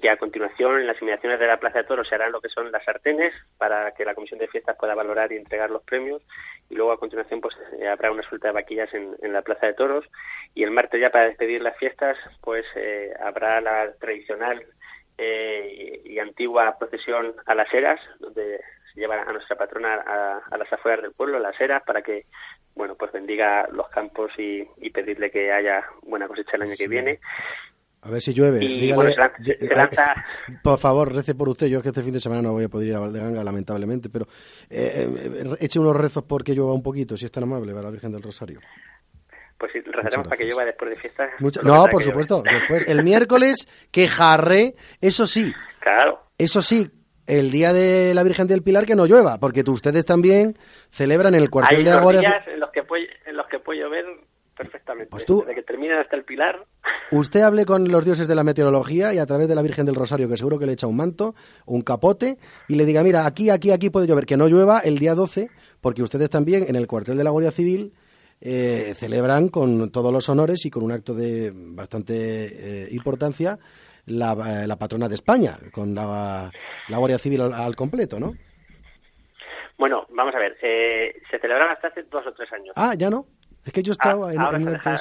que 0.03 0.09
a 0.09 0.17
continuación 0.17 0.81
en 0.81 0.87
las 0.87 1.01
inmediaciones 1.01 1.39
de 1.39 1.47
la 1.47 1.61
Plaza 1.61 1.77
de 1.77 1.83
Toros 1.85 2.09
se 2.09 2.15
harán 2.15 2.33
lo 2.33 2.41
que 2.41 2.49
son 2.49 2.69
las 2.73 2.83
sartenes 2.83 3.33
para 3.57 3.93
que 3.93 4.03
la 4.03 4.13
Comisión 4.13 4.37
de 4.37 4.49
Fiestas 4.49 4.75
pueda 4.77 4.95
valorar 4.95 5.31
y 5.31 5.37
entregar 5.37 5.71
los 5.71 5.81
premios. 5.83 6.21
Y 6.69 6.75
luego 6.75 6.91
a 6.91 6.99
continuación 6.99 7.39
pues 7.39 7.55
eh, 7.79 7.87
habrá 7.87 8.11
una 8.11 8.27
suelta 8.27 8.49
de 8.49 8.53
vaquillas 8.53 8.93
en, 8.93 9.15
en, 9.21 9.31
la 9.31 9.43
Plaza 9.43 9.65
de 9.65 9.75
Toros. 9.75 10.03
Y 10.55 10.63
el 10.63 10.71
martes 10.71 10.99
ya 10.99 11.09
para 11.09 11.27
despedir 11.27 11.61
las 11.61 11.77
fiestas 11.77 12.17
pues 12.41 12.65
eh, 12.75 13.13
habrá 13.21 13.61
la 13.61 13.93
tradicional 13.93 14.65
eh, 15.17 16.01
y, 16.03 16.15
y, 16.15 16.19
antigua 16.19 16.77
procesión 16.77 17.33
a 17.45 17.55
las 17.55 17.73
eras 17.73 18.01
donde 18.19 18.59
se 18.93 18.99
lleva 18.99 19.21
a 19.21 19.31
nuestra 19.31 19.55
patrona 19.55 20.03
a, 20.05 20.41
a 20.51 20.57
las 20.57 20.73
afueras 20.73 21.01
del 21.01 21.13
pueblo, 21.13 21.37
a 21.37 21.39
las 21.39 21.61
eras, 21.61 21.81
para 21.83 22.01
que 22.01 22.25
bueno 22.75 22.95
pues 22.95 23.13
bendiga 23.13 23.69
los 23.71 23.87
campos 23.87 24.33
y, 24.37 24.67
y 24.81 24.89
pedirle 24.89 25.31
que 25.31 25.53
haya 25.53 25.85
buena 26.01 26.27
cosecha 26.27 26.57
el 26.57 26.63
año 26.63 26.75
sí. 26.75 26.83
que 26.83 26.89
viene 26.89 27.19
a 28.03 28.09
ver 28.09 28.21
si 28.21 28.33
llueve. 28.33 28.63
Y, 28.63 28.79
Dígale, 28.79 28.95
bueno, 28.95 29.11
se 29.11 29.17
lanza, 29.17 29.43
se 29.59 29.75
lanza... 29.75 30.25
Por 30.61 30.77
favor, 30.77 31.13
rece 31.13 31.35
por 31.35 31.47
usted. 31.49 31.67
Yo 31.67 31.77
es 31.77 31.83
que 31.83 31.89
este 31.89 32.01
fin 32.01 32.13
de 32.13 32.19
semana 32.19 32.41
no 32.41 32.51
voy 32.51 32.65
a 32.65 32.69
poder 32.69 32.89
ir 32.89 32.95
a 32.95 32.99
Valdeganga, 32.99 33.43
lamentablemente, 33.43 34.09
pero 34.09 34.25
eh, 34.69 35.07
eh, 35.07 35.55
eche 35.59 35.79
unos 35.79 35.95
rezos 35.95 36.23
porque 36.23 36.53
llueva 36.53 36.73
un 36.73 36.83
poquito, 36.83 37.15
si 37.15 37.25
es 37.25 37.31
tan 37.31 37.43
amable, 37.43 37.71
para 37.71 37.85
la 37.85 37.91
Virgen 37.91 38.11
del 38.11 38.21
Rosario. 38.21 38.59
Pues 39.57 39.71
sí, 39.71 39.79
rezaremos 39.79 40.27
para 40.27 40.37
que 40.37 40.43
llueva 40.43 40.65
después 40.65 40.91
de 40.91 40.97
fiesta. 40.97 41.29
Mucha... 41.39 41.61
No, 41.61 41.85
por 41.85 42.03
supuesto. 42.03 42.43
Después, 42.43 42.85
el 42.87 43.03
miércoles, 43.03 43.67
que 43.91 44.07
jarré, 44.09 44.75
eso 44.99 45.25
sí. 45.25 45.53
Claro. 45.79 46.23
Eso 46.37 46.61
sí, 46.61 46.89
el 47.25 47.51
día 47.51 47.71
de 47.71 48.13
la 48.13 48.23
Virgen 48.23 48.47
del 48.47 48.63
Pilar 48.63 48.85
que 48.85 48.95
no 48.95 49.05
llueva, 49.05 49.39
porque 49.39 49.63
ustedes 49.65 50.05
también 50.05 50.57
celebran 50.89 51.35
el 51.35 51.49
cuartel 51.49 51.77
Hay 51.77 51.83
de 51.85 51.91
la 51.91 52.01
Guardia 52.01 52.21
días 52.21 52.47
en 52.47 52.59
los 52.59 52.71
que 52.71 52.83
puede, 52.83 53.07
en 53.25 53.37
los 53.37 53.47
que 53.47 53.59
puede 53.59 53.79
llover 53.79 54.05
perfectamente. 54.55 55.09
Pues 55.09 55.25
tú, 55.25 55.41
Desde 55.41 55.55
que 55.55 55.63
termina 55.63 55.99
hasta 55.99 56.15
el 56.15 56.23
Pilar. 56.23 56.65
Usted 57.11 57.41
hable 57.41 57.65
con 57.65 57.91
los 57.91 58.05
dioses 58.05 58.27
de 58.27 58.35
la 58.35 58.43
meteorología 58.43 59.13
y 59.13 59.17
a 59.17 59.25
través 59.25 59.47
de 59.47 59.55
la 59.55 59.61
Virgen 59.61 59.85
del 59.85 59.95
Rosario, 59.95 60.29
que 60.29 60.37
seguro 60.37 60.59
que 60.59 60.65
le 60.65 60.73
echa 60.73 60.87
un 60.87 60.97
manto, 60.97 61.35
un 61.65 61.81
capote, 61.81 62.37
y 62.67 62.75
le 62.75 62.85
diga, 62.85 63.03
mira, 63.03 63.25
aquí, 63.25 63.49
aquí, 63.49 63.71
aquí 63.71 63.89
puede 63.89 64.07
llover, 64.07 64.25
que 64.25 64.37
no 64.37 64.47
llueva 64.47 64.79
el 64.79 64.97
día 64.97 65.15
12, 65.15 65.49
porque 65.81 66.03
ustedes 66.03 66.29
también 66.29 66.65
en 66.67 66.75
el 66.75 66.87
cuartel 66.87 67.17
de 67.17 67.23
la 67.23 67.31
Guardia 67.31 67.51
Civil 67.51 67.93
eh, 68.41 68.93
celebran 68.95 69.49
con 69.49 69.89
todos 69.91 70.11
los 70.11 70.27
honores 70.27 70.65
y 70.65 70.69
con 70.69 70.83
un 70.83 70.91
acto 70.91 71.13
de 71.13 71.51
bastante 71.53 72.13
eh, 72.15 72.87
importancia 72.91 73.57
la, 74.05 74.65
la, 74.67 74.75
patrona 74.75 75.07
de 75.07 75.15
España, 75.15 75.57
con 75.71 75.95
la, 75.95 76.51
la 76.89 76.97
Guardia 76.97 77.17
Civil 77.17 77.41
al, 77.41 77.53
al, 77.53 77.75
completo, 77.75 78.19
¿no? 78.19 78.33
Bueno, 79.77 80.05
vamos 80.09 80.35
a 80.35 80.39
ver, 80.39 80.57
eh, 80.61 81.21
se 81.31 81.39
celebran 81.39 81.71
hasta 81.71 81.87
hace 81.87 82.03
dos 82.03 82.25
o 82.27 82.33
tres 82.33 82.51
años. 82.53 82.73
Ah, 82.75 82.93
ya 82.97 83.09
no. 83.09 83.27
Es 83.65 83.71
que 83.73 83.83
yo 83.83 83.91
estaba 83.93 84.29
ah, 84.29 84.33
en, 84.33 84.39
ahora 84.41 84.57
en 84.57 84.65
se 84.65 84.71
deja, 84.71 84.97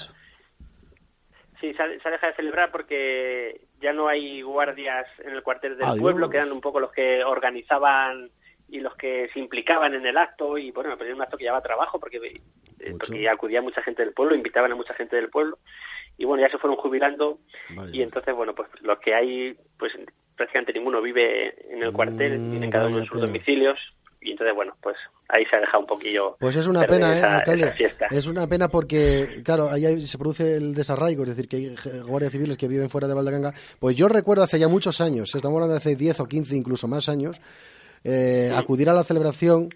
Sí, 1.60 1.72
se 1.74 1.82
ha, 1.82 1.86
se 1.86 2.08
ha, 2.08 2.10
dejado 2.10 2.30
de 2.32 2.36
celebrar 2.36 2.72
porque 2.72 3.60
ya 3.80 3.92
no 3.92 4.08
hay 4.08 4.42
guardias 4.42 5.06
en 5.24 5.32
el 5.32 5.42
cuartel 5.44 5.76
del 5.76 5.86
Adiós. 5.86 6.00
pueblo, 6.00 6.28
que 6.28 6.36
eran 6.38 6.50
un 6.50 6.60
poco 6.60 6.80
los 6.80 6.90
que 6.90 7.22
organizaban 7.22 8.30
y 8.68 8.80
los 8.80 8.96
que 8.96 9.28
se 9.32 9.38
implicaban 9.38 9.94
en 9.94 10.04
el 10.04 10.16
acto. 10.18 10.58
Y 10.58 10.72
bueno, 10.72 10.96
pues 10.96 11.06
era 11.06 11.14
un 11.14 11.22
acto 11.22 11.36
que 11.36 11.44
llevaba 11.44 11.62
trabajo 11.62 12.00
porque, 12.00 12.16
eh, 12.80 12.94
porque 12.98 13.28
acudía 13.28 13.62
mucha 13.62 13.80
gente 13.82 14.04
del 14.04 14.12
pueblo, 14.12 14.34
invitaban 14.34 14.72
a 14.72 14.76
mucha 14.76 14.94
gente 14.94 15.14
del 15.14 15.30
pueblo. 15.30 15.58
Y 16.18 16.24
bueno, 16.24 16.42
ya 16.42 16.50
se 16.50 16.58
fueron 16.58 16.76
jubilando. 16.78 17.38
Vaya. 17.76 17.90
Y 17.92 18.02
entonces, 18.02 18.34
bueno, 18.34 18.54
pues 18.54 18.68
los 18.80 18.98
que 18.98 19.14
hay, 19.14 19.56
pues 19.78 19.92
prácticamente 20.36 20.72
ninguno 20.72 21.00
vive 21.00 21.54
en 21.72 21.82
el 21.82 21.92
cuartel, 21.92 22.38
Mm, 22.40 22.50
tienen 22.50 22.70
cada 22.70 22.86
uno 22.86 22.94
vaya 22.96 23.04
en 23.04 23.08
sus 23.08 23.20
pena. 23.20 23.26
domicilios. 23.28 23.78
Y 24.24 24.30
entonces, 24.32 24.54
bueno, 24.54 24.76
pues 24.80 24.96
ahí 25.28 25.44
se 25.50 25.56
ha 25.56 25.60
dejado 25.60 25.80
un 25.80 25.86
poquillo. 25.86 26.36
Pues 26.38 26.54
es 26.56 26.66
una 26.66 26.82
pena, 26.84 27.18
¿eh, 27.18 27.22
alcalde? 27.22 27.74
Es 28.10 28.26
una 28.26 28.46
pena 28.46 28.68
porque, 28.68 29.42
claro, 29.44 29.68
ahí 29.70 29.84
hay- 29.84 30.06
se 30.06 30.16
produce 30.18 30.56
el 30.56 30.74
desarraigo, 30.74 31.24
es 31.24 31.30
decir, 31.30 31.48
que 31.48 31.56
hay 31.56 31.74
guardias 32.06 32.30
civiles 32.32 32.56
que 32.56 32.68
viven 32.68 32.88
fuera 32.88 33.08
de 33.08 33.14
Valdeganga. 33.14 33.52
Pues 33.80 33.96
yo 33.96 34.08
recuerdo 34.08 34.44
hace 34.44 34.58
ya 34.60 34.68
muchos 34.68 35.00
años, 35.00 35.34
estamos 35.34 35.56
hablando 35.56 35.72
de 35.74 35.78
hace 35.78 35.96
10 35.96 36.20
o 36.20 36.26
15, 36.26 36.54
incluso 36.54 36.86
más 36.86 37.08
años, 37.08 37.40
eh, 38.04 38.48
Sí. 38.50 38.56
acudir 38.56 38.88
a 38.90 38.94
la 38.94 39.04
celebración 39.04 39.70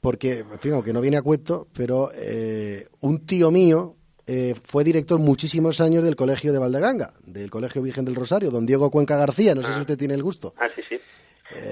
porque, 0.00 0.38
en 0.40 0.58
fin, 0.58 0.72
aunque 0.72 0.92
no 0.92 1.00
viene 1.00 1.16
a 1.16 1.22
cuento, 1.22 1.68
pero 1.72 2.10
eh, 2.14 2.88
un 3.00 3.24
tío 3.26 3.50
mío 3.50 3.94
eh, 4.28 4.54
fue 4.64 4.82
director 4.82 5.20
muchísimos 5.20 5.80
años 5.80 6.02
del 6.04 6.16
Colegio 6.16 6.52
de 6.52 6.58
Valdeganga, 6.58 7.14
del 7.24 7.48
Colegio 7.48 7.80
Virgen 7.80 8.04
del 8.04 8.16
Rosario, 8.16 8.50
don 8.50 8.66
Diego 8.66 8.90
Cuenca 8.90 9.16
García, 9.16 9.54
no 9.54 9.62
sé 9.62 9.68
si 9.72 9.78
Ah. 9.78 9.82
usted 9.82 9.96
tiene 9.96 10.14
el 10.14 10.22
gusto. 10.24 10.52
Ah, 10.58 10.66
sí, 10.74 10.82
sí. 10.88 10.98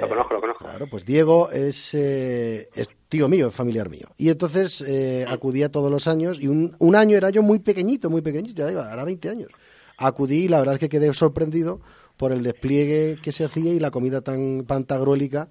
Lo 0.00 0.08
conozco, 0.08 0.34
lo 0.34 0.40
conozco. 0.40 0.64
Claro, 0.64 0.86
pues 0.88 1.04
Diego 1.04 1.50
es, 1.50 1.94
eh, 1.94 2.68
es 2.74 2.88
tío 3.08 3.28
mío, 3.28 3.48
es 3.48 3.54
familiar 3.54 3.88
mío. 3.88 4.08
Y 4.16 4.30
entonces 4.30 4.80
eh, 4.86 5.24
acudía 5.28 5.70
todos 5.70 5.90
los 5.90 6.08
años 6.08 6.40
y 6.40 6.48
un, 6.48 6.76
un 6.78 6.96
año 6.96 7.16
era 7.16 7.30
yo 7.30 7.42
muy 7.42 7.58
pequeñito, 7.58 8.10
muy 8.10 8.22
pequeñito, 8.22 8.62
ya 8.62 8.72
iba, 8.72 8.90
ahora 8.90 9.04
20 9.04 9.28
años. 9.28 9.50
Acudí 9.98 10.44
y 10.44 10.48
la 10.48 10.58
verdad 10.58 10.74
es 10.74 10.80
que 10.80 10.88
quedé 10.88 11.12
sorprendido 11.12 11.80
por 12.16 12.32
el 12.32 12.42
despliegue 12.42 13.18
que 13.22 13.32
se 13.32 13.44
hacía 13.44 13.72
y 13.72 13.80
la 13.80 13.90
comida 13.90 14.20
tan 14.20 14.64
pantagruélica 14.66 15.48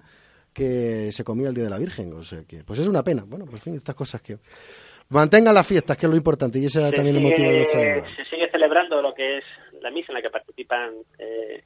que 0.52 1.10
se 1.12 1.24
comía 1.24 1.48
el 1.48 1.54
Día 1.54 1.64
de 1.64 1.70
la 1.70 1.78
Virgen. 1.78 2.12
O 2.14 2.22
sea 2.22 2.44
que, 2.46 2.64
pues 2.64 2.78
es 2.78 2.86
una 2.86 3.02
pena. 3.02 3.24
Bueno, 3.26 3.44
pues 3.44 3.56
en 3.56 3.60
fin, 3.60 3.74
estas 3.74 3.94
cosas 3.94 4.22
que... 4.22 4.38
Mantengan 5.10 5.54
las 5.54 5.66
fiestas, 5.66 5.98
que 5.98 6.06
es 6.06 6.10
lo 6.10 6.16
importante, 6.16 6.58
y 6.58 6.64
ese 6.64 6.80
era 6.80 6.90
también 6.90 7.16
el 7.16 7.22
motivo 7.22 7.50
de 7.50 7.56
nuestra 7.58 7.80
llamada. 7.80 8.16
Se 8.16 8.24
sigue 8.24 8.50
celebrando 8.50 9.02
lo 9.02 9.12
que 9.12 9.38
es 9.38 9.44
la 9.82 9.90
misa 9.90 10.06
en 10.08 10.14
la 10.14 10.22
que 10.22 10.30
participan 10.30 10.94
eh, 11.18 11.62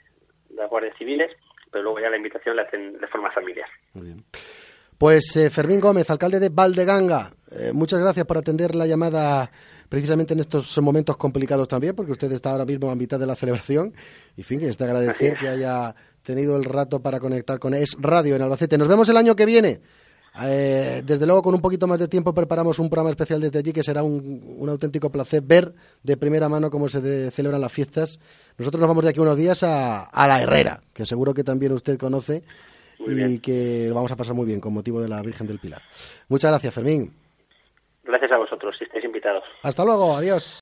las 0.51 0.69
guardias 0.69 0.97
civiles, 0.99 1.31
pero 1.79 1.85
luego 1.85 2.01
ya 2.01 2.11
la 2.11 2.17
invitación 2.17 2.57
la 2.57 2.63
hacen 2.63 2.99
de 2.99 3.07
forma 3.07 3.31
familiar. 3.31 3.69
Muy 3.95 4.07
bien. 4.07 4.25
Pues 4.99 5.37
eh, 5.37 5.49
Fermín 5.49 5.81
Gómez, 5.81 6.11
alcalde 6.11 6.41
de 6.41 6.49
Valdeganga, 6.49 7.31
eh, 7.53 7.71
muchas 7.73 8.01
gracias 8.01 8.27
por 8.27 8.37
atender 8.37 8.75
la 8.75 8.85
llamada 8.85 9.49
precisamente 9.89 10.35
en 10.35 10.41
estos 10.41 10.77
momentos 10.83 11.17
complicados 11.17 11.69
también, 11.69 11.95
porque 11.95 12.11
usted 12.11 12.33
está 12.33 12.51
ahora 12.51 12.65
mismo 12.65 12.91
a 12.91 12.97
mitad 12.97 13.21
de 13.21 13.27
la 13.27 13.37
celebración. 13.37 13.95
Y 14.37 14.41
en 14.41 14.45
fin, 14.45 14.59
que 14.59 14.67
es 14.67 14.77
de 14.77 14.85
agradecer 14.85 15.37
que 15.39 15.49
haya 15.49 15.95
tenido 16.23 16.57
el 16.57 16.65
rato 16.65 17.01
para 17.01 17.21
conectar 17.21 17.61
con 17.61 17.75
Es 17.75 17.97
Radio 18.01 18.35
en 18.35 18.43
Albacete. 18.43 18.77
Nos 18.77 18.89
vemos 18.89 19.09
el 19.09 19.17
año 19.17 19.37
que 19.37 19.47
viene. 19.47 19.81
Eh, 20.43 21.03
desde 21.05 21.27
luego, 21.27 21.43
con 21.43 21.55
un 21.55 21.61
poquito 21.61 21.87
más 21.87 21.99
de 21.99 22.07
tiempo, 22.09 22.33
preparamos 22.33 22.79
un 22.79 22.89
programa 22.89 23.11
especial 23.11 23.41
desde 23.41 23.59
allí 23.59 23.73
que 23.73 23.83
será 23.83 24.03
un, 24.03 24.57
un 24.59 24.69
auténtico 24.69 25.11
placer 25.11 25.43
ver 25.43 25.73
de 26.03 26.17
primera 26.17 26.49
mano 26.49 26.71
cómo 26.71 26.89
se 26.89 27.01
de- 27.01 27.31
celebran 27.31 27.61
las 27.61 27.73
fiestas. 27.73 28.19
Nosotros 28.57 28.81
nos 28.81 28.89
vamos 28.89 29.05
de 29.05 29.11
aquí 29.11 29.21
unos 29.21 29.37
días 29.37 29.63
a, 29.63 30.05
a 30.05 30.29
La 30.29 30.43
Herrera, 30.43 30.81
que 30.93 31.05
seguro 31.07 31.35
que 31.35 31.45
también 31.45 31.73
usted 31.73 31.99
conoce 31.99 32.43
y 33.07 33.39
que 33.39 33.87
lo 33.89 33.95
vamos 33.95 34.11
a 34.13 34.17
pasar 34.17 34.35
muy 34.35 34.45
bien 34.47 34.61
con 34.61 34.73
motivo 34.75 35.01
de 35.01 35.09
la 35.09 35.23
Virgen 35.23 35.47
del 35.47 35.59
Pilar. 35.61 35.83
Muchas 36.29 36.51
gracias, 36.51 36.75
Fermín. 36.75 37.13
Gracias 38.05 38.33
a 38.33 38.39
vosotros, 38.39 38.75
si 38.79 38.85
estáis 38.85 39.05
invitados. 39.05 39.45
Hasta 39.63 39.85
luego, 39.85 40.17
adiós. 40.17 40.57